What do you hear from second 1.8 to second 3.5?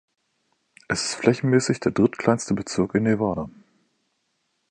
drittkleinste Bezirk in Nevada.